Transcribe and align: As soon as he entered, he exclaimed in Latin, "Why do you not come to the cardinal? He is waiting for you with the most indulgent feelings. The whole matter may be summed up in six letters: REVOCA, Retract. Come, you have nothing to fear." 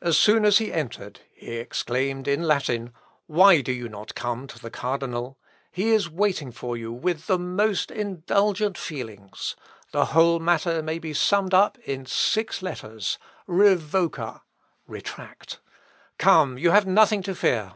As 0.00 0.18
soon 0.18 0.44
as 0.44 0.58
he 0.58 0.72
entered, 0.72 1.20
he 1.32 1.52
exclaimed 1.52 2.26
in 2.26 2.42
Latin, 2.42 2.92
"Why 3.28 3.60
do 3.60 3.70
you 3.70 3.88
not 3.88 4.16
come 4.16 4.48
to 4.48 4.58
the 4.58 4.72
cardinal? 4.72 5.38
He 5.70 5.90
is 5.90 6.10
waiting 6.10 6.50
for 6.50 6.76
you 6.76 6.92
with 6.92 7.28
the 7.28 7.38
most 7.38 7.92
indulgent 7.92 8.76
feelings. 8.76 9.54
The 9.92 10.06
whole 10.06 10.40
matter 10.40 10.82
may 10.82 10.98
be 10.98 11.14
summed 11.14 11.54
up 11.54 11.78
in 11.86 12.06
six 12.06 12.60
letters: 12.60 13.18
REVOCA, 13.46 14.42
Retract. 14.88 15.60
Come, 16.18 16.58
you 16.58 16.72
have 16.72 16.84
nothing 16.88 17.22
to 17.22 17.32
fear." 17.36 17.74